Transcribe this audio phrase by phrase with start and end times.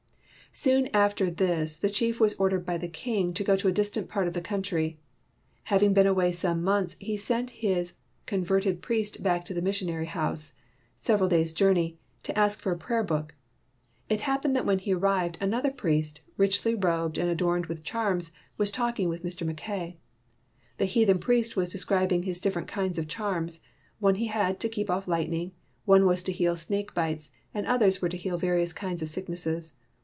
[0.53, 4.09] Soon after this the chief was ordered by the king to go to a distant
[4.09, 4.97] part of the coun try.
[5.63, 7.93] Having been away some months, he sent his
[8.25, 10.51] converted priest back to the mis sion house,
[10.97, 13.33] several days' journey, to ask for a prayer book.
[14.09, 18.71] It happened that when he arrived, another priest, richly robed and adorned with charms, was
[18.71, 19.47] talking with Mr.
[19.47, 19.95] Mackay.
[20.79, 23.61] The heathen priest was describ ing his different kinds of charms;
[23.99, 25.53] one he had to keep off lightning;
[25.85, 29.71] one was to heal snake bites; and others were to heal various kinds of sicknesses.